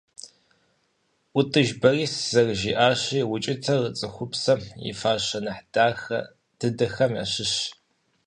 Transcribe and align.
ӀутӀыж 1.33 1.69
Борис 1.81 2.13
зэрыжиӀащи 2.31 3.19
укӀытэр 3.33 3.81
цӀыхупсэм 3.97 4.61
и 4.89 4.93
фащэ 4.99 5.39
нэхъ 5.45 5.63
дахэ 5.73 6.19
дыдэхэм 6.59 7.11
ящыщщ. 7.23 7.63